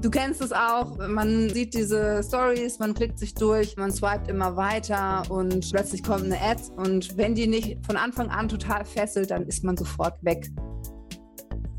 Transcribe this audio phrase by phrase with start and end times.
[0.00, 4.56] Du kennst es auch, man sieht diese Stories, man klickt sich durch, man swiped immer
[4.56, 9.30] weiter und plötzlich kommt eine Ad und wenn die nicht von Anfang an total fesselt,
[9.30, 10.50] dann ist man sofort weg.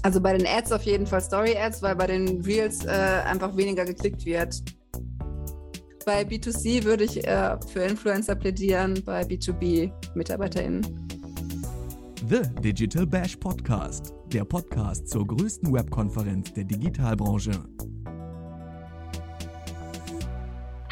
[0.03, 3.85] Also bei den Ads auf jeden Fall Story-Ads, weil bei den Reels äh, einfach weniger
[3.85, 4.61] geklickt wird.
[6.05, 10.81] Bei B2C würde ich äh, für Influencer plädieren, bei B2B MitarbeiterInnen.
[12.29, 17.51] The Digital Bash Podcast, der Podcast zur größten Webkonferenz der Digitalbranche.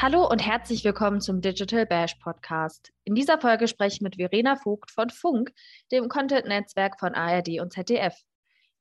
[0.02, 2.94] Hallo und herzlich willkommen zum Digital Bash Podcast.
[3.04, 5.52] In dieser Folge spreche ich mit Verena Vogt von Funk,
[5.92, 8.16] dem Content-Netzwerk von ARD und ZDF.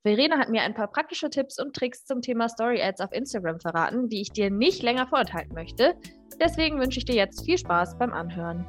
[0.05, 3.59] Verena hat mir ein paar praktische Tipps und Tricks zum Thema Story Ads auf Instagram
[3.59, 5.97] verraten, die ich dir nicht länger vorenthalten möchte.
[6.41, 8.65] Deswegen wünsche ich dir jetzt viel Spaß beim Anhören.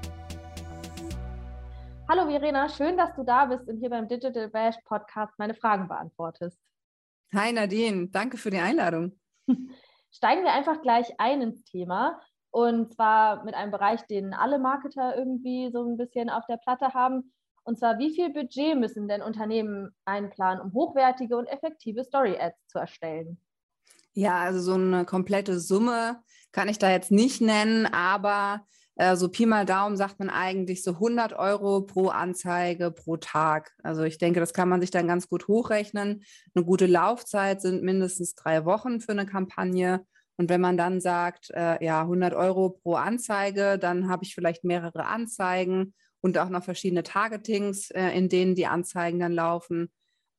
[2.09, 5.87] Hallo Verena, schön, dass du da bist und hier beim Digital Bash Podcast meine Fragen
[5.87, 6.59] beantwortest.
[7.31, 9.19] Hi Nadine, danke für die Einladung.
[10.11, 12.19] Steigen wir einfach gleich ein ins Thema.
[12.51, 16.93] Und zwar mit einem Bereich, den alle Marketer irgendwie so ein bisschen auf der Platte
[16.93, 17.31] haben.
[17.63, 22.79] Und zwar, wie viel Budget müssen denn Unternehmen einplanen, um hochwertige und effektive Story-Ads zu
[22.79, 23.39] erstellen?
[24.13, 29.29] Ja, also so eine komplette Summe kann ich da jetzt nicht nennen, aber äh, so
[29.29, 33.71] Pi mal Daumen sagt man eigentlich so 100 Euro pro Anzeige pro Tag.
[33.81, 36.23] Also ich denke, das kann man sich dann ganz gut hochrechnen.
[36.53, 40.05] Eine gute Laufzeit sind mindestens drei Wochen für eine Kampagne.
[40.39, 44.63] Und wenn man dann sagt, äh, ja, 100 Euro pro Anzeige, dann habe ich vielleicht
[44.63, 49.91] mehrere Anzeigen und auch noch verschiedene Targetings, äh, in denen die Anzeigen dann laufen,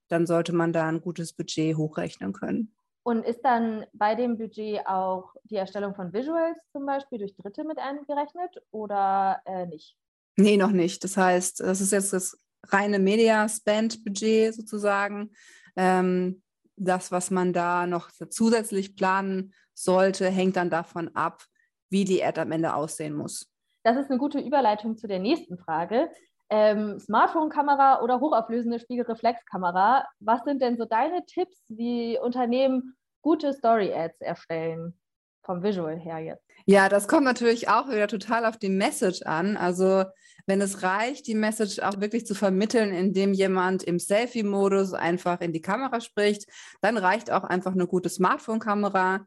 [0.09, 2.75] dann sollte man da ein gutes Budget hochrechnen können.
[3.03, 7.65] Und ist dann bei dem Budget auch die Erstellung von Visuals zum Beispiel durch Dritte
[7.65, 9.99] mit eingerechnet oder äh, nicht?
[10.37, 11.05] Nee, noch nicht.
[11.05, 15.33] Das heißt, das ist jetzt das reine Media-Spend-Budget sozusagen.
[15.77, 16.43] Ähm,
[16.77, 19.53] das, was man da noch zusätzlich planen
[19.83, 21.45] sollte, hängt dann davon ab,
[21.91, 23.51] wie die Ad am Ende aussehen muss.
[23.83, 26.11] Das ist eine gute Überleitung zu der nächsten Frage.
[26.51, 30.05] Ähm, Smartphone-Kamera oder hochauflösende Spiegelreflexkamera.
[30.19, 34.95] Was sind denn so deine Tipps, wie Unternehmen gute Story-Ads erstellen?
[35.43, 36.45] Vom Visual her jetzt.
[36.67, 39.57] Ja, das kommt natürlich auch wieder total auf die Message an.
[39.57, 40.05] Also
[40.47, 45.53] wenn es reicht, die Message auch wirklich zu vermitteln, indem jemand im Selfie-Modus einfach in
[45.53, 46.47] die Kamera spricht,
[46.83, 49.27] dann reicht auch einfach eine gute Smartphone-Kamera.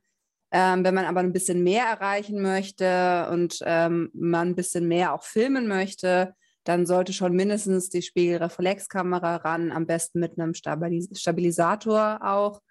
[0.56, 5.14] Ähm, wenn man aber ein bisschen mehr erreichen möchte und ähm, man ein bisschen mehr
[5.14, 11.10] auch filmen möchte, dann sollte schon mindestens die Spiegelreflexkamera ran, am besten mit einem Stabilis
[11.20, 12.62] Stabilisator auch.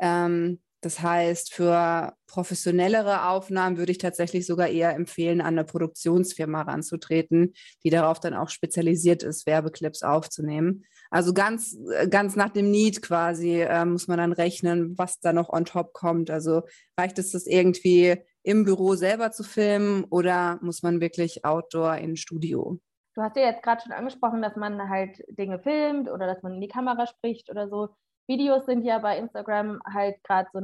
[0.00, 6.62] Ähm, das heißt, für professionellere Aufnahmen würde ich tatsächlich sogar eher empfehlen, an eine Produktionsfirma
[6.62, 10.84] ranzutreten, die darauf dann auch spezialisiert ist, Werbeclips aufzunehmen.
[11.10, 11.76] Also ganz,
[12.08, 15.92] ganz nach dem Need quasi äh, muss man dann rechnen, was da noch on top
[15.92, 16.30] kommt.
[16.30, 16.62] Also
[16.96, 22.16] reicht es, das irgendwie im Büro selber zu filmen oder muss man wirklich outdoor in
[22.16, 22.78] Studio?
[23.16, 26.54] Du hast ja jetzt gerade schon angesprochen, dass man halt Dinge filmt oder dass man
[26.54, 27.88] in die Kamera spricht oder so.
[28.26, 30.60] Videos sind ja bei Instagram halt gerade so,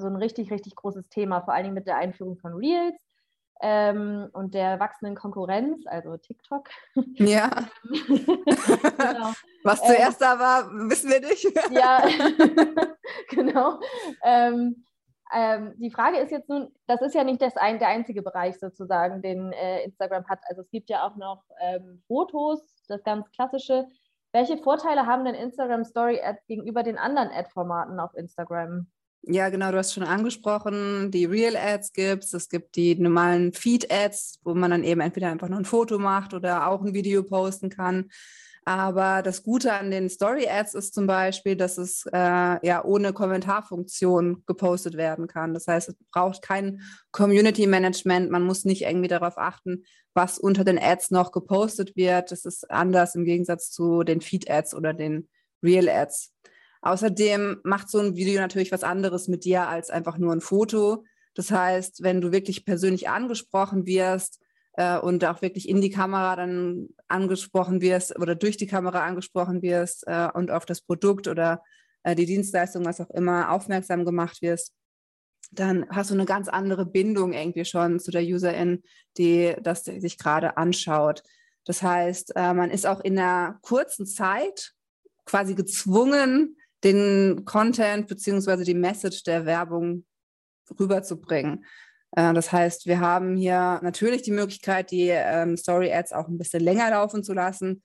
[0.00, 3.00] so ein richtig, richtig großes Thema, vor allen Dingen mit der Einführung von Reels
[3.60, 6.68] ähm, und der wachsenden Konkurrenz, also TikTok.
[7.14, 7.50] Ja.
[7.84, 9.32] genau.
[9.62, 11.44] Was zuerst ähm, da war, wissen wir nicht.
[11.70, 12.02] ja,
[13.30, 13.80] genau.
[14.22, 14.84] Ähm,
[15.32, 18.58] ähm, die Frage ist jetzt nun, das ist ja nicht das ein, der einzige Bereich
[18.58, 20.40] sozusagen, den äh, Instagram hat.
[20.48, 23.86] Also es gibt ja auch noch ähm, Fotos, das ganz klassische.
[24.34, 28.88] Welche Vorteile haben denn Instagram Story Ads gegenüber den anderen Ad-Formaten auf Instagram?
[29.22, 32.34] Ja, genau, du hast schon angesprochen, die Real Ads gibt es.
[32.34, 36.00] Es gibt die normalen Feed Ads, wo man dann eben entweder einfach nur ein Foto
[36.00, 38.10] macht oder auch ein Video posten kann.
[38.66, 43.12] Aber das Gute an den Story Ads ist zum Beispiel, dass es äh, ja ohne
[43.12, 45.52] Kommentarfunktion gepostet werden kann.
[45.52, 46.80] Das heißt, es braucht kein
[47.12, 48.30] Community Management.
[48.30, 52.32] Man muss nicht irgendwie darauf achten, was unter den Ads noch gepostet wird.
[52.32, 55.28] Das ist anders im Gegensatz zu den Feed Ads oder den
[55.62, 56.32] Real Ads.
[56.80, 61.04] Außerdem macht so ein Video natürlich was anderes mit dir als einfach nur ein Foto.
[61.34, 64.40] Das heißt, wenn du wirklich persönlich angesprochen wirst,
[64.76, 69.62] äh, und auch wirklich in die Kamera dann angesprochen wirst oder durch die Kamera angesprochen
[69.62, 71.62] wirst äh, und auf das Produkt oder
[72.02, 74.72] äh, die Dienstleistung, was auch immer, aufmerksam gemacht wirst,
[75.52, 78.82] dann hast du eine ganz andere Bindung irgendwie schon zu der Userin,
[79.18, 81.22] die das sich gerade anschaut.
[81.64, 84.72] Das heißt, äh, man ist auch in einer kurzen Zeit
[85.24, 90.04] quasi gezwungen, den Content beziehungsweise die Message der Werbung
[90.78, 91.64] rüberzubringen.
[92.16, 96.62] Äh, das heißt, wir haben hier natürlich die Möglichkeit, die ähm, Story-Ads auch ein bisschen
[96.62, 97.82] länger laufen zu lassen.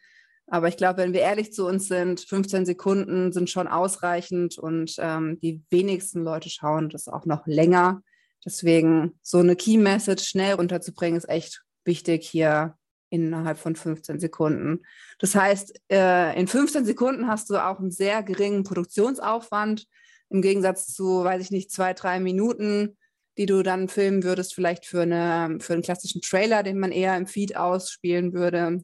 [0.47, 4.95] Aber ich glaube, wenn wir ehrlich zu uns sind, 15 Sekunden sind schon ausreichend und
[4.97, 8.01] ähm, die wenigsten Leute schauen das auch noch länger.
[8.43, 12.75] Deswegen so eine Key Message schnell runterzubringen, ist echt wichtig hier
[13.11, 14.83] innerhalb von 15 Sekunden.
[15.19, 19.85] Das heißt, äh, in 15 Sekunden hast du auch einen sehr geringen Produktionsaufwand
[20.29, 22.97] im Gegensatz zu, weiß ich nicht, zwei, drei Minuten,
[23.39, 27.15] die du dann filmen würdest, vielleicht für, eine, für einen klassischen Trailer, den man eher
[27.15, 28.83] im Feed ausspielen würde.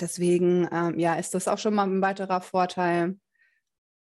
[0.00, 3.18] Deswegen ähm, ja, ist das auch schon mal ein weiterer Vorteil.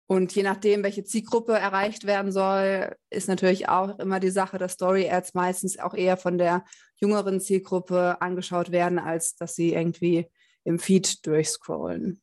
[0.07, 4.74] Und je nachdem, welche Zielgruppe erreicht werden soll, ist natürlich auch immer die Sache, dass
[4.74, 6.65] Story-Ads meistens auch eher von der
[6.95, 10.25] jüngeren Zielgruppe angeschaut werden, als dass sie irgendwie
[10.63, 12.19] im Feed durchscrollen.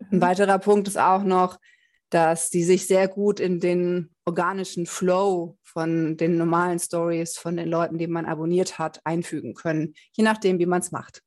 [0.00, 0.20] Ein mhm.
[0.20, 1.60] weiterer Punkt ist auch noch,
[2.08, 7.68] dass die sich sehr gut in den organischen Flow von den normalen Stories von den
[7.68, 11.22] Leuten, die man abonniert hat, einfügen können, je nachdem, wie man es macht.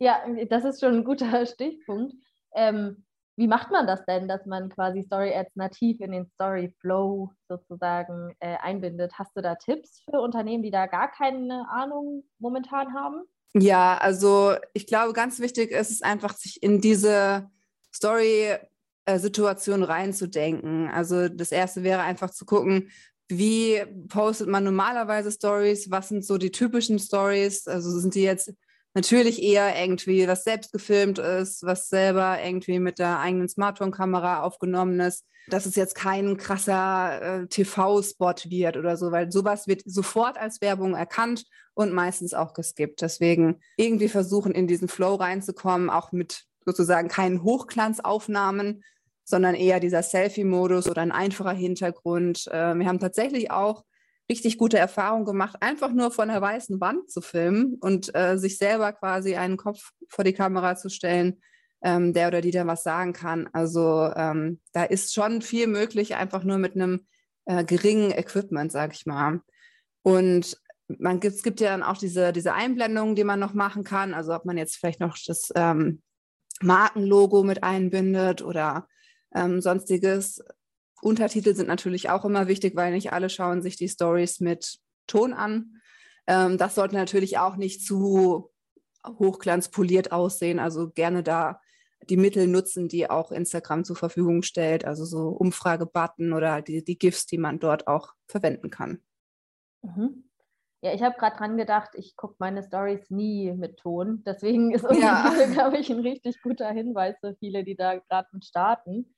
[0.00, 0.18] Ja,
[0.48, 2.14] das ist schon ein guter Stichpunkt.
[2.54, 3.04] Ähm,
[3.36, 7.30] wie macht man das denn, dass man quasi Story Ads nativ in den Story Flow
[7.48, 9.12] sozusagen äh, einbindet?
[9.14, 13.22] Hast du da Tipps für Unternehmen, die da gar keine Ahnung momentan haben?
[13.54, 17.48] Ja, also ich glaube, ganz wichtig ist es einfach, sich in diese
[19.18, 20.88] Story-Situation reinzudenken.
[20.88, 22.90] Also das erste wäre einfach zu gucken,
[23.28, 25.90] wie postet man normalerweise Stories?
[25.90, 27.66] Was sind so die typischen Stories?
[27.68, 28.52] Also sind die jetzt
[28.94, 34.98] natürlich eher irgendwie was selbst gefilmt ist, was selber irgendwie mit der eigenen Smartphone-Kamera aufgenommen
[34.98, 40.36] ist, dass es jetzt kein krasser äh, TV-Spot wird oder so, weil sowas wird sofort
[40.36, 43.00] als Werbung erkannt und meistens auch geskippt.
[43.00, 48.82] Deswegen irgendwie versuchen, in diesen Flow reinzukommen, auch mit sozusagen keinen Hochglanzaufnahmen,
[49.30, 52.46] sondern eher dieser Selfie-Modus oder ein einfacher Hintergrund.
[52.48, 53.84] Äh, wir haben tatsächlich auch
[54.28, 58.58] richtig gute Erfahrung gemacht, einfach nur von der weißen Wand zu filmen und äh, sich
[58.58, 61.40] selber quasi einen Kopf vor die Kamera zu stellen,
[61.82, 63.48] ähm, der oder die da was sagen kann.
[63.52, 67.06] Also ähm, da ist schon viel möglich, einfach nur mit einem
[67.46, 69.40] äh, geringen Equipment, sag ich mal.
[70.02, 70.60] Und
[70.98, 74.14] man, es gibt ja dann auch diese, diese Einblendungen, die man noch machen kann.
[74.14, 76.02] Also ob man jetzt vielleicht noch das ähm,
[76.62, 78.86] Markenlogo mit einbindet oder
[79.34, 80.42] ähm, sonstiges.
[81.02, 85.32] Untertitel sind natürlich auch immer wichtig, weil nicht alle schauen sich die Stories mit Ton
[85.32, 85.80] an.
[86.26, 88.50] Ähm, das sollte natürlich auch nicht zu
[89.06, 90.58] hochglanzpoliert aussehen.
[90.58, 91.60] Also gerne da
[92.08, 96.98] die Mittel nutzen, die auch Instagram zur Verfügung stellt, also so Umfragebutton oder die, die
[96.98, 99.02] GIFs, die man dort auch verwenden kann.
[99.82, 100.24] Mhm.
[100.82, 104.22] Ja, ich habe gerade dran gedacht, ich gucke meine Stories nie mit Ton.
[104.24, 105.30] Deswegen ist ja.
[105.52, 109.14] glaube ich, ein richtig guter Hinweis für viele, die da gerade mit starten.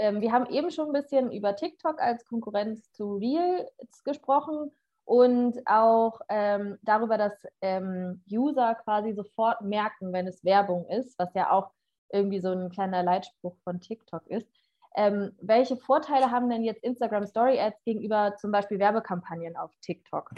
[0.00, 4.70] Ähm, wir haben eben schon ein bisschen über TikTok als Konkurrenz zu Reels gesprochen
[5.04, 7.32] und auch ähm, darüber, dass
[7.62, 11.72] ähm, User quasi sofort merken, wenn es Werbung ist, was ja auch
[12.10, 14.48] irgendwie so ein kleiner Leitspruch von TikTok ist.
[14.96, 20.30] Ähm, welche Vorteile haben denn jetzt Instagram Story Ads gegenüber zum Beispiel Werbekampagnen auf TikTok?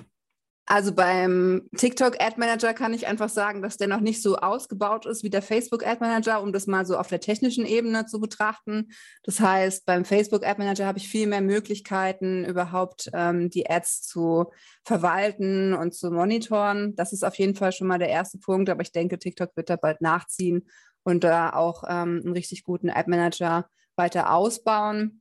[0.72, 5.04] Also beim TikTok Ad Manager kann ich einfach sagen, dass der noch nicht so ausgebaut
[5.04, 8.20] ist wie der Facebook Ad Manager, um das mal so auf der technischen Ebene zu
[8.20, 8.92] betrachten.
[9.24, 14.02] Das heißt, beim Facebook Ad Manager habe ich viel mehr Möglichkeiten, überhaupt ähm, die Ads
[14.02, 14.52] zu
[14.84, 16.94] verwalten und zu monitoren.
[16.94, 19.70] Das ist auf jeden Fall schon mal der erste Punkt, aber ich denke, TikTok wird
[19.70, 20.68] da bald nachziehen
[21.02, 25.19] und da auch ähm, einen richtig guten Ad Manager weiter ausbauen.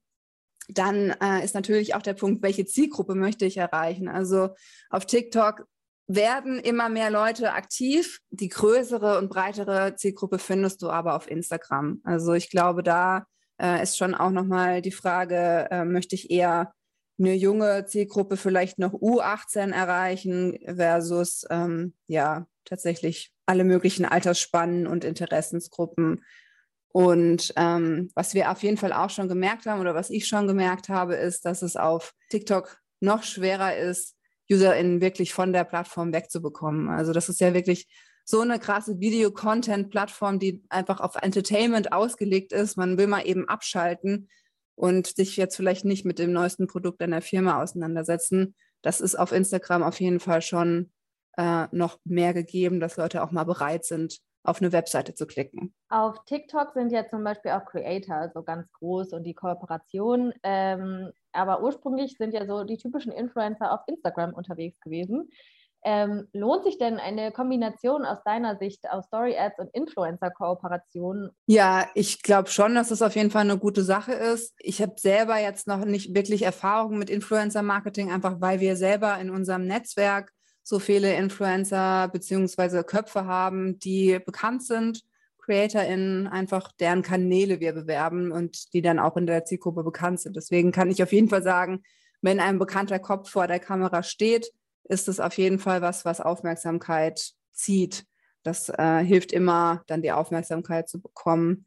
[0.70, 4.08] Dann äh, ist natürlich auch der Punkt, welche Zielgruppe möchte ich erreichen?
[4.08, 4.50] Also
[4.90, 5.66] auf TikTok
[6.08, 8.20] werden immer mehr Leute aktiv.
[8.30, 12.02] Die größere und breitere Zielgruppe findest du aber auf Instagram.
[12.04, 13.26] Also ich glaube, da
[13.62, 16.74] äh, ist schon auch nochmal die Frage, äh, möchte ich eher
[17.20, 25.04] eine junge Zielgruppe vielleicht noch U18 erreichen versus ähm, ja tatsächlich alle möglichen Altersspannen und
[25.04, 26.24] Interessensgruppen.
[26.92, 30.48] Und ähm, was wir auf jeden Fall auch schon gemerkt haben oder was ich schon
[30.48, 34.16] gemerkt habe, ist, dass es auf TikTok noch schwerer ist,
[34.52, 36.90] UserInnen wirklich von der Plattform wegzubekommen.
[36.90, 37.88] Also das ist ja wirklich
[38.26, 42.78] so eine krasse Video-Content-Plattform, die einfach auf Entertainment ausgelegt ist.
[42.78, 44.30] Man will mal eben abschalten
[44.76, 48.56] und sich jetzt vielleicht nicht mit dem neuesten Produkt einer Firma auseinandersetzen.
[48.82, 50.92] Das ist auf Instagram auf jeden Fall schon
[51.38, 55.74] äh, noch mehr gegeben, dass Leute auch mal bereit sind, auf eine Webseite zu klicken.
[55.90, 60.34] Auf TikTok sind ja zum Beispiel auch Creator so ganz groß und die Kooperation.
[60.44, 65.30] Ähm, aber ursprünglich sind ja so die typischen Influencer auf Instagram unterwegs gewesen.
[65.84, 71.30] Ähm, lohnt sich denn eine Kombination aus deiner Sicht aus Story Ads und Influencer-Kooperationen?
[71.46, 74.54] Ja, ich glaube schon, dass es auf jeden Fall eine gute Sache ist.
[74.60, 79.30] Ich habe selber jetzt noch nicht wirklich Erfahrung mit Influencer-Marketing, einfach weil wir selber in
[79.30, 82.84] unserem Netzwerk so viele Influencer bzw.
[82.84, 85.04] Köpfe haben, die bekannt sind,
[85.40, 90.36] CreatorInnen einfach deren Kanäle wir bewerben und die dann auch in der Zielgruppe bekannt sind.
[90.36, 91.82] Deswegen kann ich auf jeden Fall sagen,
[92.22, 94.52] wenn ein bekannter Kopf vor der Kamera steht,
[94.84, 98.06] ist es auf jeden Fall was, was Aufmerksamkeit zieht.
[98.44, 101.66] Das äh, hilft immer, dann die Aufmerksamkeit zu bekommen.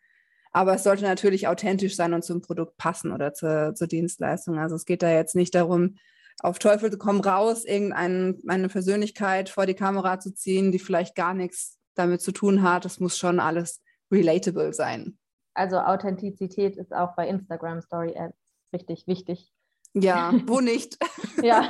[0.52, 4.58] Aber es sollte natürlich authentisch sein und zum Produkt passen oder zur, zur Dienstleistung.
[4.58, 5.96] Also es geht da jetzt nicht darum,
[6.40, 11.78] auf Teufel komm raus, irgendeine Persönlichkeit vor die Kamera zu ziehen, die vielleicht gar nichts
[11.94, 12.84] damit zu tun hat.
[12.84, 15.18] Es muss schon alles relatable sein.
[15.54, 18.36] Also Authentizität ist auch bei Instagram Story Ads
[18.72, 19.52] richtig wichtig.
[19.94, 20.98] Ja, wo nicht?
[21.42, 21.68] ja,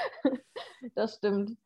[0.94, 1.56] das stimmt.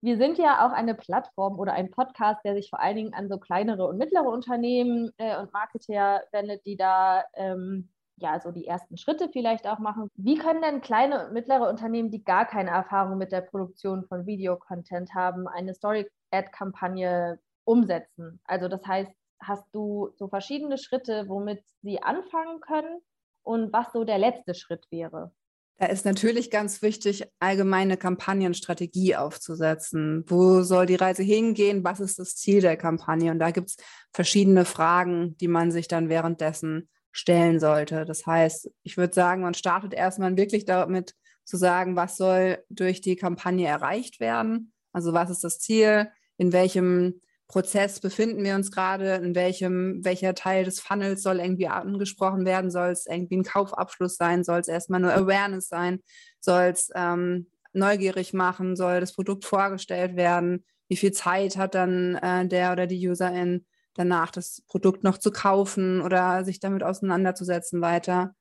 [0.00, 3.28] Wir sind ja auch eine Plattform oder ein Podcast, der sich vor allen Dingen an
[3.28, 7.88] so kleinere und mittlere Unternehmen äh, und Marketer wendet, die da ähm,
[8.22, 10.08] ja so die ersten Schritte vielleicht auch machen.
[10.16, 14.26] Wie können denn kleine und mittlere Unternehmen, die gar keine Erfahrung mit der Produktion von
[14.26, 18.40] Videocontent haben, eine Story-Ad-Kampagne umsetzen?
[18.44, 23.00] Also das heißt, hast du so verschiedene Schritte, womit sie anfangen können
[23.42, 25.32] und was so der letzte Schritt wäre?
[25.80, 30.24] Da ist natürlich ganz wichtig, allgemeine Kampagnenstrategie aufzusetzen.
[30.26, 31.84] Wo soll die Reise hingehen?
[31.84, 33.30] Was ist das Ziel der Kampagne?
[33.30, 33.76] Und da gibt es
[34.12, 38.04] verschiedene Fragen, die man sich dann währenddessen stellen sollte.
[38.04, 43.00] Das heißt, ich würde sagen, man startet erstmal wirklich damit zu sagen, was soll durch
[43.00, 44.72] die Kampagne erreicht werden?
[44.92, 46.08] Also was ist das Ziel?
[46.36, 51.66] In welchem Prozess befinden wir uns gerade, in welchem, welcher Teil des Funnels soll irgendwie
[51.66, 56.00] angesprochen werden, soll es irgendwie ein Kaufabschluss sein, soll es erstmal nur Awareness sein,
[56.38, 62.14] soll es ähm, neugierig machen, soll das Produkt vorgestellt werden, wie viel Zeit hat dann
[62.16, 63.66] äh, der oder die Userin
[63.98, 68.34] danach, das Produkt noch zu kaufen oder sich damit auseinanderzusetzen weiter.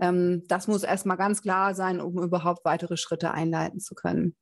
[0.00, 4.34] Ähm, das muss erstmal ganz klar sein, um überhaupt weitere Schritte einleiten zu können.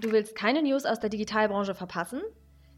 [0.00, 2.20] Du willst keine News aus der Digitalbranche verpassen?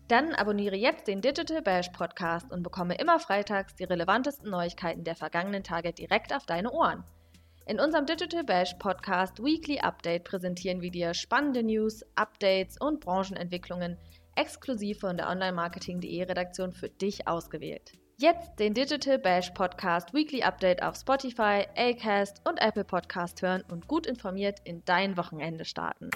[0.07, 5.17] Dann abonniere jetzt den Digital Bash Podcast und bekomme immer freitags die relevantesten Neuigkeiten der
[5.17, 7.05] vergangenen Tage direkt auf deine Ohren.
[7.67, 13.99] In unserem Digital Bash Podcast Weekly Update präsentieren wir dir spannende News, Updates und Branchenentwicklungen
[14.39, 17.93] exklusiv von der Online-Marketing.de Redaktion für dich ausgewählt.
[18.19, 23.89] Jetzt den Digital Bash Podcast Weekly Update auf Spotify, Acast und Apple Podcast hören und
[23.89, 26.11] gut informiert in dein Wochenende starten.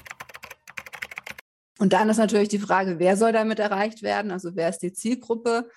[1.81, 4.31] Und dann ist natürlich die Frage, wer soll damit erreicht werden?
[4.31, 5.69] Also wer ist die Zielgruppe?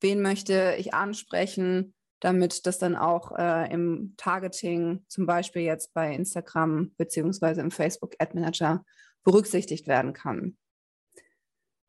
[0.00, 6.14] Wen möchte ich ansprechen, damit das dann auch äh, im Targeting, zum Beispiel jetzt bei
[6.14, 8.84] Instagram beziehungsweise im Facebook Ad Manager,
[9.22, 10.58] berücksichtigt werden kann?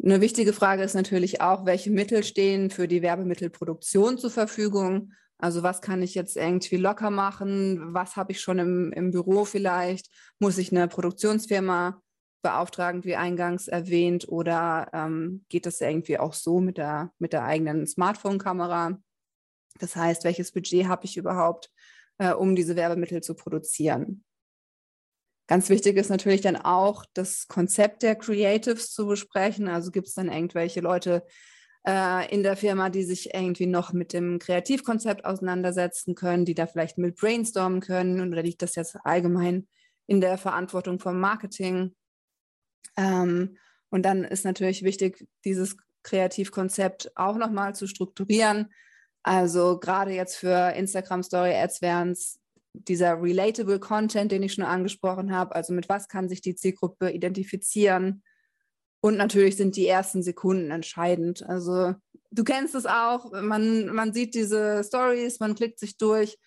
[0.05, 5.13] Eine wichtige Frage ist natürlich auch, welche Mittel stehen für die Werbemittelproduktion zur Verfügung?
[5.39, 7.91] Also was kann ich jetzt irgendwie locker machen?
[7.91, 10.11] Was habe ich schon im, im Büro vielleicht?
[10.37, 12.03] Muss ich eine Produktionsfirma
[12.43, 17.43] beauftragen, wie eingangs erwähnt, oder ähm, geht das irgendwie auch so mit der, mit der
[17.43, 18.99] eigenen Smartphone-Kamera?
[19.79, 21.71] Das heißt, welches Budget habe ich überhaupt,
[22.19, 24.23] äh, um diese Werbemittel zu produzieren?
[25.47, 29.67] Ganz wichtig ist natürlich dann auch, das Konzept der Creatives zu besprechen.
[29.67, 31.23] Also gibt es dann irgendwelche Leute
[31.85, 36.65] äh, in der Firma, die sich irgendwie noch mit dem Kreativkonzept auseinandersetzen können, die da
[36.65, 39.67] vielleicht mit brainstormen können oder liegt das jetzt allgemein
[40.07, 41.95] in der Verantwortung vom Marketing?
[42.97, 43.57] Ähm,
[43.89, 48.73] und dann ist natürlich wichtig, dieses Kreativkonzept auch nochmal zu strukturieren.
[49.21, 52.39] Also gerade jetzt für Instagram Story Ads wären es
[52.87, 55.55] dieser relatable Content, den ich schon angesprochen habe.
[55.55, 58.23] Also mit was kann sich die Zielgruppe identifizieren?
[59.01, 61.43] Und natürlich sind die ersten Sekunden entscheidend.
[61.47, 61.93] Also
[62.31, 66.37] du kennst es auch, man, man sieht diese Stories, man klickt sich durch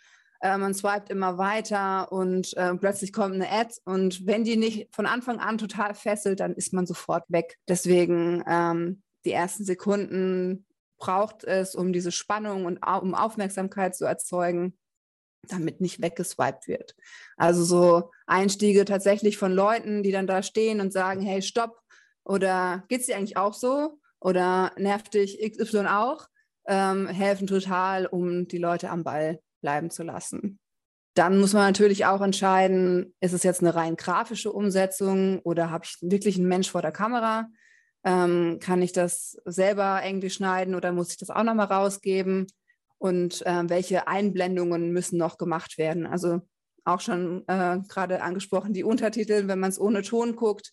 [0.40, 4.94] äh, man swiped immer weiter und äh, plötzlich kommt eine Ad und wenn die nicht
[4.94, 7.58] von Anfang an total fesselt, dann ist man sofort weg.
[7.68, 10.66] Deswegen ähm, die ersten Sekunden
[10.98, 14.76] braucht es, um diese Spannung und um Aufmerksamkeit zu erzeugen,
[15.42, 16.94] damit nicht weggeswiped wird.
[17.36, 21.80] Also so Einstiege tatsächlich von Leuten, die dann da stehen und sagen, hey, stopp,
[22.24, 23.98] oder geht es dir eigentlich auch so?
[24.20, 26.28] Oder nervt dich XY auch?
[26.66, 30.58] Ähm, helfen total, um die Leute am Ball bleiben zu lassen.
[31.14, 35.84] Dann muss man natürlich auch entscheiden, ist es jetzt eine rein grafische Umsetzung oder habe
[35.84, 37.48] ich wirklich einen Mensch vor der Kamera?
[38.04, 42.46] Ähm, kann ich das selber irgendwie schneiden oder muss ich das auch nochmal rausgeben?
[42.98, 46.06] Und äh, welche Einblendungen müssen noch gemacht werden?
[46.06, 46.40] Also
[46.84, 50.72] auch schon äh, gerade angesprochen, die Untertitel, wenn man es ohne Ton guckt.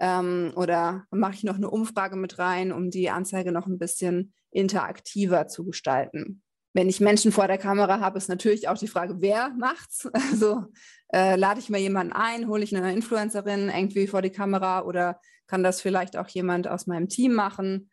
[0.00, 4.32] Ähm, oder mache ich noch eine Umfrage mit rein, um die Anzeige noch ein bisschen
[4.50, 6.42] interaktiver zu gestalten
[6.74, 10.08] wenn ich Menschen vor der Kamera habe, ist natürlich auch die Frage, wer macht's?
[10.32, 10.64] Also
[11.12, 15.20] äh, lade ich mir jemanden ein, hole ich eine Influencerin irgendwie vor die Kamera oder
[15.46, 17.90] kann das vielleicht auch jemand aus meinem Team machen?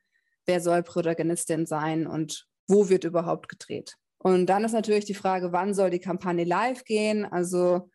[0.50, 3.98] wer soll Protagonistin sein und wo wird überhaupt gedreht.
[4.20, 7.26] Und dann ist natürlich die Frage, wann soll die Kampagne live gehen?
[7.26, 7.90] Also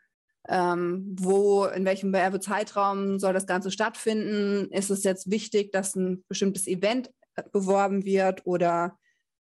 [0.48, 4.70] ähm, wo, in welchem Werbezeitraum soll das Ganze stattfinden?
[4.70, 8.98] Ist es jetzt wichtig, dass ein bestimmtes Event äh, beworben wird oder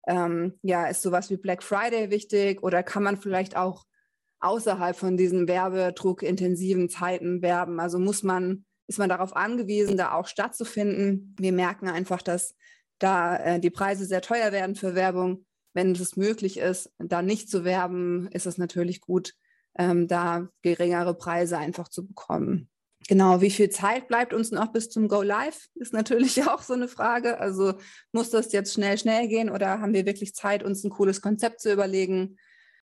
[0.06, 3.84] ähm, ja, ist sowas wie Black Friday wichtig oder kann man vielleicht auch
[4.40, 7.78] außerhalb von diesen werbedruckintensiven Zeiten werben?
[7.78, 11.36] Also muss man, ist man darauf angewiesen, da auch stattzufinden?
[11.38, 12.54] Wir merken einfach, dass
[13.00, 15.44] da äh, die Preise sehr teuer werden für Werbung.
[15.74, 19.34] Wenn es möglich ist, da nicht zu werben, ist es natürlich gut,
[19.78, 22.68] ähm, da geringere Preise einfach zu bekommen.
[23.08, 26.74] Genau, wie viel Zeit bleibt uns noch bis zum Go Live, ist natürlich auch so
[26.74, 27.40] eine Frage.
[27.40, 27.74] Also
[28.12, 31.60] muss das jetzt schnell, schnell gehen oder haben wir wirklich Zeit, uns ein cooles Konzept
[31.60, 32.36] zu überlegen?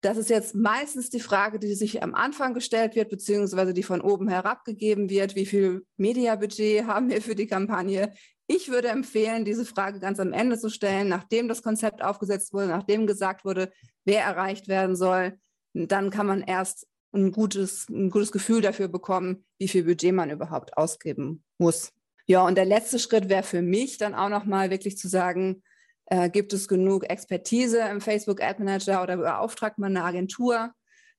[0.01, 4.01] Das ist jetzt meistens die Frage, die sich am Anfang gestellt wird, beziehungsweise die von
[4.01, 5.35] oben herabgegeben wird.
[5.35, 8.13] Wie viel Mediabudget haben wir für die Kampagne?
[8.47, 12.67] Ich würde empfehlen, diese Frage ganz am Ende zu stellen, nachdem das Konzept aufgesetzt wurde,
[12.67, 13.71] nachdem gesagt wurde,
[14.03, 15.39] wer erreicht werden soll.
[15.73, 20.29] Dann kann man erst ein gutes, ein gutes Gefühl dafür bekommen, wie viel Budget man
[20.29, 21.91] überhaupt ausgeben muss.
[22.27, 25.63] Ja, und der letzte Schritt wäre für mich dann auch nochmal wirklich zu sagen,
[26.07, 30.71] äh, gibt es genug Expertise im Facebook Ad Manager oder beauftragt man eine Agentur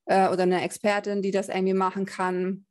[0.06, 2.66] äh, oder eine Expertin, die das irgendwie machen kann?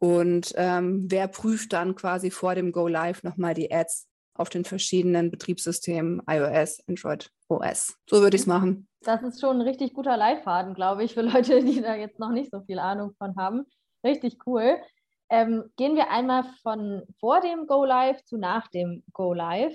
[0.00, 4.64] Und ähm, wer prüft dann quasi vor dem Go Live nochmal die Ads auf den
[4.64, 7.98] verschiedenen Betriebssystemen iOS, Android, OS?
[8.08, 8.88] So würde ich es machen.
[9.02, 12.30] Das ist schon ein richtig guter Leitfaden, glaube ich, für Leute, die da jetzt noch
[12.30, 13.66] nicht so viel Ahnung von haben.
[14.02, 14.78] Richtig cool.
[15.28, 19.74] Ähm, gehen wir einmal von vor dem Go Live zu nach dem Go Live.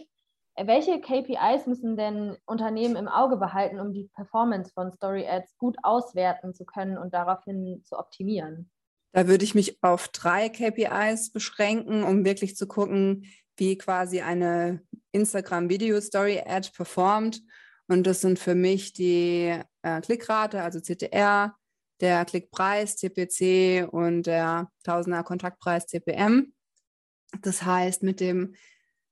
[0.58, 5.76] Welche KPIs müssen denn Unternehmen im Auge behalten, um die Performance von Story Ads gut
[5.84, 8.72] auswerten zu können und daraufhin zu optimieren?
[9.16, 14.82] Da würde ich mich auf drei KPIs beschränken, um wirklich zu gucken, wie quasi eine
[15.14, 17.42] Instagram Video Story Ad performt.
[17.88, 21.56] Und das sind für mich die äh, Klickrate, also CTR,
[22.02, 26.54] der Klickpreis, CPC und der Tausender Kontaktpreis, CPM.
[27.42, 28.56] Das heißt, mit dem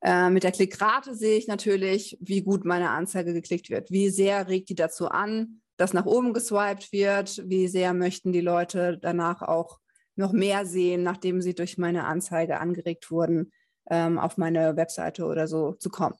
[0.01, 3.89] äh, mit der Klickrate sehe ich natürlich, wie gut meine Anzeige geklickt wird.
[3.89, 7.41] Wie sehr regt die dazu an, dass nach oben geswiped wird?
[7.45, 9.79] Wie sehr möchten die Leute danach auch
[10.15, 13.51] noch mehr sehen, nachdem sie durch meine Anzeige angeregt wurden,
[13.89, 16.15] ähm, auf meine Webseite oder so zu kommen?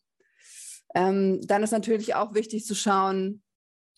[0.96, 3.42] Ähm, dann ist natürlich auch wichtig zu schauen,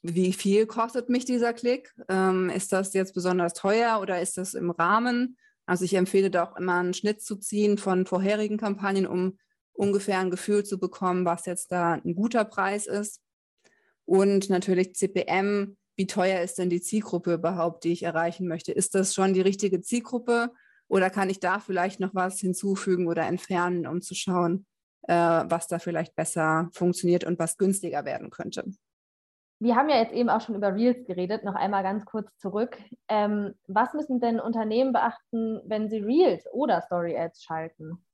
[0.02, 1.94] wie viel kostet mich dieser Klick?
[2.10, 5.38] Ähm, ist das jetzt besonders teuer oder ist das im Rahmen?
[5.66, 9.40] Also ich empfehle da auch immer einen Schnitt zu ziehen von vorherigen Kampagnen, um
[9.74, 13.22] ungefähr ein Gefühl zu bekommen, was jetzt da ein guter Preis ist.
[14.06, 18.72] Und natürlich CPM, wie teuer ist denn die Zielgruppe überhaupt, die ich erreichen möchte?
[18.72, 20.52] Ist das schon die richtige Zielgruppe
[20.88, 24.66] oder kann ich da vielleicht noch was hinzufügen oder entfernen, um zu schauen,
[25.08, 28.66] äh, was da vielleicht besser funktioniert und was günstiger werden könnte?
[29.60, 32.78] Wir haben ja jetzt eben auch schon über Reels geredet, noch einmal ganz kurz zurück.
[33.08, 38.06] Ähm, was müssen denn Unternehmen beachten, wenn sie Reels oder Story Ads schalten?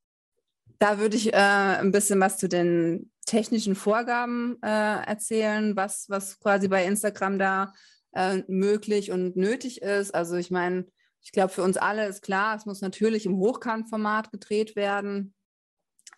[0.77, 6.39] Da würde ich äh, ein bisschen was zu den technischen Vorgaben äh, erzählen, was, was
[6.39, 7.73] quasi bei Instagram da
[8.13, 10.13] äh, möglich und nötig ist.
[10.13, 10.85] Also ich meine,
[11.23, 15.33] ich glaube, für uns alle ist klar, es muss natürlich im Hochkantformat gedreht werden.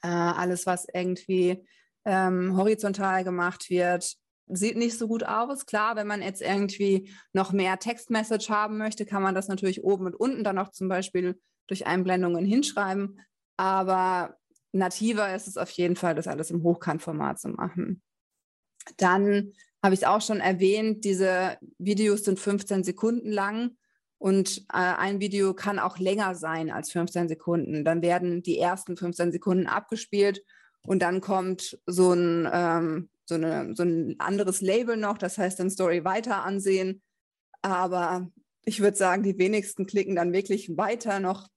[0.01, 1.65] Äh, alles, was irgendwie
[2.05, 4.15] ähm, horizontal gemacht wird,
[4.47, 5.65] sieht nicht so gut aus.
[5.65, 10.05] Klar, wenn man jetzt irgendwie noch mehr Textmessage haben möchte, kann man das natürlich oben
[10.05, 13.19] und unten dann auch zum Beispiel durch Einblendungen hinschreiben.
[13.57, 14.37] Aber
[14.73, 18.01] nativer ist es auf jeden Fall, das alles im Hochkantformat zu machen.
[18.97, 23.77] Dann habe ich es auch schon erwähnt, diese Videos sind 15 Sekunden lang
[24.17, 27.83] und äh, ein Video kann auch länger sein als 15 Sekunden.
[27.83, 30.43] Dann werden die ersten 15 Sekunden abgespielt
[30.85, 35.59] und dann kommt so ein, ähm, so, eine, so ein anderes Label noch, das heißt
[35.59, 37.01] dann Story weiter ansehen.
[37.61, 38.29] Aber
[38.65, 41.49] ich würde sagen, die wenigsten klicken dann wirklich weiter noch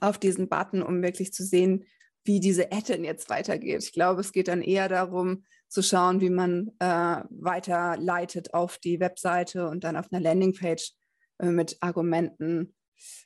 [0.00, 1.84] auf diesen Button, um wirklich zu sehen,
[2.24, 3.82] wie diese denn jetzt weitergeht.
[3.84, 9.00] Ich glaube, es geht dann eher darum, zu schauen, wie man äh, weiterleitet auf die
[9.00, 10.92] Webseite und dann auf einer Landingpage
[11.38, 12.74] äh, mit Argumenten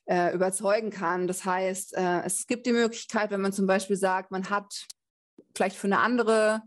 [0.07, 1.27] äh, überzeugen kann.
[1.27, 4.87] Das heißt, äh, es gibt die Möglichkeit, wenn man zum Beispiel sagt, man hat
[5.55, 6.63] vielleicht für eine andere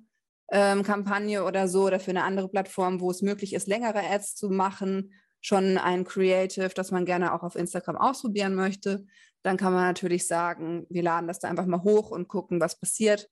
[0.52, 4.36] ähm, Kampagne oder so oder für eine andere Plattform, wo es möglich ist, längere Ads
[4.36, 9.06] zu machen, schon ein Creative, das man gerne auch auf Instagram ausprobieren möchte,
[9.44, 12.80] dann kann man natürlich sagen, wir laden das da einfach mal hoch und gucken, was
[12.80, 13.30] passiert.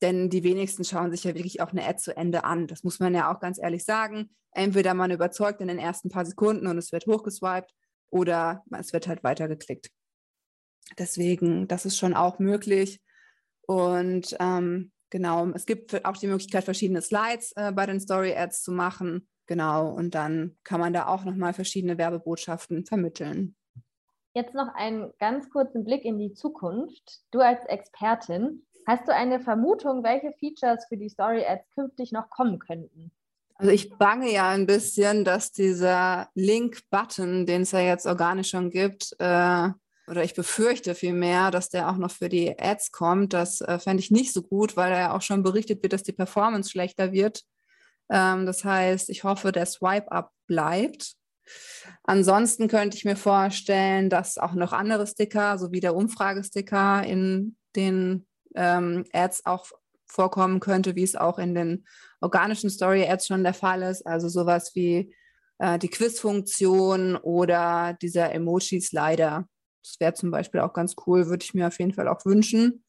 [0.00, 2.68] Denn die wenigsten schauen sich ja wirklich auch eine Ad zu Ende an.
[2.68, 4.30] Das muss man ja auch ganz ehrlich sagen.
[4.52, 7.74] Entweder man überzeugt in den ersten paar Sekunden und es wird hochgeswiped
[8.10, 9.90] oder es wird halt weitergeklickt.
[10.96, 13.00] Deswegen, das ist schon auch möglich.
[13.66, 18.62] Und ähm, genau, es gibt auch die Möglichkeit, verschiedene Slides äh, bei den Story Ads
[18.62, 19.28] zu machen.
[19.46, 23.56] Genau, und dann kann man da auch nochmal verschiedene Werbebotschaften vermitteln.
[24.34, 27.20] Jetzt noch einen ganz kurzen Blick in die Zukunft.
[27.30, 32.30] Du als Expertin, hast du eine Vermutung, welche Features für die Story Ads künftig noch
[32.30, 33.10] kommen könnten?
[33.54, 38.70] Also ich bange ja ein bisschen, dass dieser Link-Button, den es ja jetzt organisch schon
[38.70, 39.68] gibt, äh,
[40.08, 43.32] oder ich befürchte vielmehr, dass der auch noch für die Ads kommt.
[43.32, 46.02] Das äh, fände ich nicht so gut, weil er ja auch schon berichtet wird, dass
[46.02, 47.42] die Performance schlechter wird.
[48.10, 51.14] Ähm, das heißt, ich hoffe, der Swipe-Up bleibt.
[52.04, 57.56] Ansonsten könnte ich mir vorstellen, dass auch noch andere Sticker, so wie der Umfragesticker in
[57.76, 59.66] den ähm, Ads auch
[60.06, 61.86] vorkommen könnte, wie es auch in den
[62.20, 64.06] organischen Story-Ads schon der Fall ist.
[64.06, 65.14] Also sowas wie
[65.58, 69.46] äh, die Quiz-Funktion oder dieser Emoji-Slider.
[69.82, 72.84] Das wäre zum Beispiel auch ganz cool, würde ich mir auf jeden Fall auch wünschen.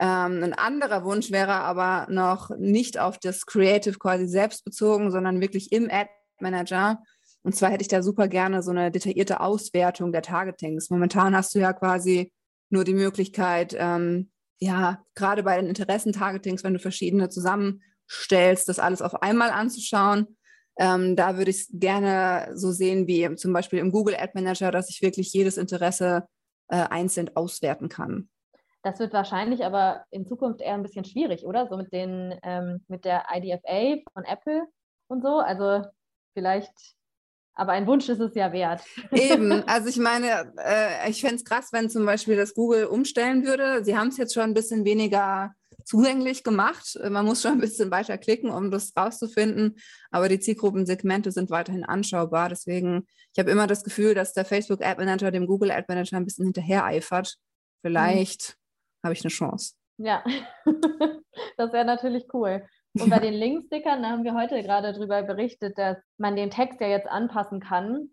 [0.00, 5.40] Ähm, ein anderer Wunsch wäre aber noch nicht auf das Creative quasi selbst bezogen, sondern
[5.40, 7.02] wirklich im Ad Manager.
[7.42, 10.90] Und zwar hätte ich da super gerne so eine detaillierte Auswertung der Targetings.
[10.90, 12.32] Momentan hast du ja quasi
[12.70, 19.02] nur die Möglichkeit, ähm, ja, gerade bei den Interessentargetings, wenn du verschiedene zusammenstellst, das alles
[19.02, 20.36] auf einmal anzuschauen.
[20.78, 24.70] Ähm, da würde ich es gerne so sehen wie zum Beispiel im Google Ad Manager,
[24.70, 26.26] dass ich wirklich jedes Interesse
[26.68, 28.30] äh, einzeln auswerten kann.
[28.82, 31.68] Das wird wahrscheinlich aber in Zukunft eher ein bisschen schwierig, oder?
[31.68, 34.66] So mit den ähm, mit der IDFA von Apple
[35.08, 35.38] und so.
[35.38, 35.84] Also
[36.34, 36.72] vielleicht,
[37.54, 38.82] aber ein Wunsch ist es ja wert.
[39.12, 43.44] Eben, also ich meine, äh, ich fände es krass, wenn zum Beispiel das Google umstellen
[43.44, 43.84] würde.
[43.84, 46.98] Sie haben es jetzt schon ein bisschen weniger zugänglich gemacht.
[47.08, 49.76] Man muss schon ein bisschen weiter klicken, um das rauszufinden.
[50.10, 52.48] Aber die Zielgruppensegmente sind weiterhin anschaubar.
[52.48, 56.16] Deswegen, ich habe immer das Gefühl, dass der Facebook Ad Manager dem Google Ad Manager
[56.16, 57.36] ein bisschen hinterher eifert.
[57.82, 58.56] Vielleicht
[59.02, 59.06] mhm.
[59.06, 59.74] habe ich eine Chance.
[59.98, 60.24] Ja,
[61.56, 62.66] das wäre natürlich cool.
[62.98, 66.80] Und bei den Linkstickern, da haben wir heute gerade darüber berichtet, dass man den Text
[66.80, 68.10] ja jetzt anpassen kann.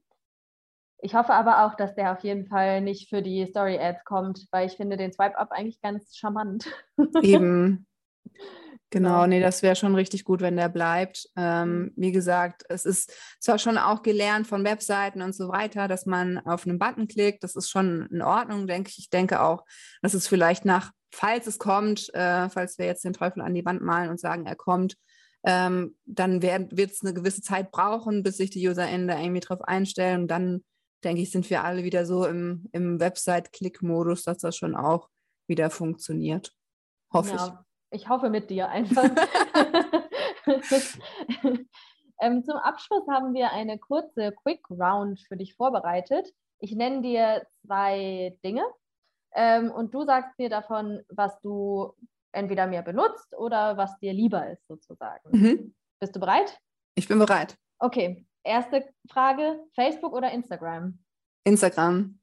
[1.02, 4.68] Ich hoffe aber auch, dass der auf jeden Fall nicht für die Story-Ads kommt, weil
[4.68, 6.66] ich finde den Swipe-Up eigentlich ganz charmant.
[7.22, 7.86] Eben.
[8.92, 11.30] Genau, nee, das wäre schon richtig gut, wenn der bleibt.
[11.36, 11.94] Ähm, mhm.
[11.96, 16.40] wie gesagt, es ist zwar schon auch gelernt von Webseiten und so weiter, dass man
[16.40, 17.44] auf einen Button klickt.
[17.44, 18.98] Das ist schon in Ordnung, denke ich.
[18.98, 19.64] Ich denke auch,
[20.02, 23.66] dass es vielleicht nach, falls es kommt, äh, falls wir jetzt den Teufel an die
[23.66, 24.96] Wand malen und sagen, er kommt,
[25.44, 29.62] ähm, dann wird es eine gewisse Zeit brauchen, bis sich die UserInnen da irgendwie drauf
[29.62, 30.24] einstellen.
[30.24, 30.64] Und dann
[31.04, 35.10] denke ich, sind wir alle wieder so im, im Website-Click-Modus, dass das schon auch
[35.48, 36.54] wieder funktioniert.
[37.14, 38.02] Hoffe ja, ich.
[38.02, 39.04] Ich hoffe mit dir einfach.
[42.22, 46.28] ähm, zum Abschluss haben wir eine kurze Quick Round für dich vorbereitet.
[46.60, 48.64] Ich nenne dir zwei Dinge
[49.36, 51.94] ähm, und du sagst mir davon, was du
[52.32, 55.30] entweder mehr benutzt oder was dir lieber ist, sozusagen.
[55.32, 55.76] Mhm.
[56.00, 56.60] Bist du bereit?
[56.96, 57.56] Ich bin bereit.
[57.80, 60.98] Okay, Erste Frage: Facebook oder Instagram?
[61.44, 62.20] Instagram.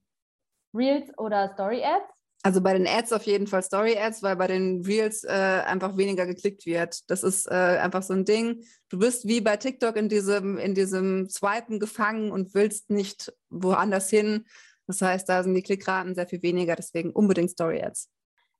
[0.74, 2.10] Reels oder Story Ads?
[2.42, 5.96] Also bei den Ads auf jeden Fall Story Ads, weil bei den Reels äh, einfach
[5.96, 7.10] weniger geklickt wird.
[7.10, 8.62] Das ist äh, einfach so ein Ding.
[8.88, 14.10] Du bist wie bei TikTok in diesem, in diesem Swipen gefangen und willst nicht woanders
[14.10, 14.46] hin.
[14.86, 18.10] Das heißt, da sind die Klickraten sehr viel weniger, deswegen unbedingt Story Ads.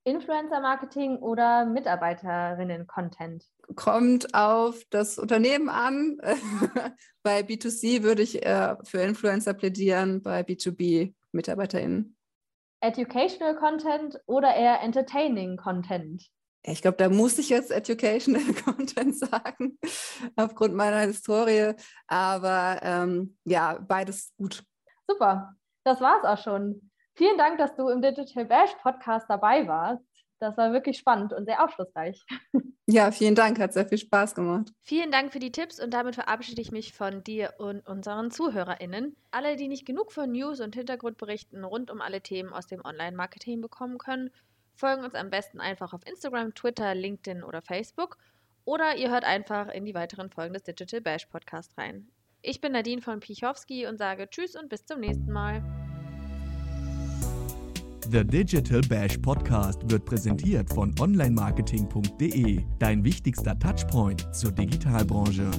[0.06, 3.44] Influencer-Marketing oder Mitarbeiterinnen-Content?
[3.74, 6.18] Kommt auf das Unternehmen an.
[7.24, 12.16] bei B2C würde ich äh, für Influencer plädieren, bei B2B MitarbeiterInnen.
[12.80, 16.30] Educational Content oder eher Entertaining Content?
[16.62, 19.78] Ich glaube, da muss ich jetzt Educational Content sagen,
[20.36, 21.74] aufgrund meiner Historie.
[22.06, 24.62] Aber ähm, ja, beides gut.
[25.08, 25.55] Super,
[25.86, 26.90] das war es auch schon.
[27.14, 30.04] Vielen Dank, dass du im Digital Bash Podcast dabei warst.
[30.38, 32.24] Das war wirklich spannend und sehr aufschlussreich.
[32.88, 34.70] Ja, vielen Dank, hat sehr viel Spaß gemacht.
[34.84, 39.16] Vielen Dank für die Tipps und damit verabschiede ich mich von dir und unseren ZuhörerInnen.
[39.32, 43.60] Alle, die nicht genug von News und Hintergrundberichten rund um alle Themen aus dem Online-Marketing
[43.60, 44.30] bekommen können,
[44.76, 48.18] folgen uns am besten einfach auf Instagram, Twitter, LinkedIn oder Facebook
[48.64, 52.08] oder ihr hört einfach in die weiteren Folgen des Digital Bash Podcast rein.
[52.48, 55.64] Ich bin Nadine von Pichowski und sage Tschüss und bis zum nächsten Mal.
[58.08, 65.50] The Digital Bash Podcast wird präsentiert von onlinemarketing.de, dein wichtigster Touchpoint zur Digitalbranche.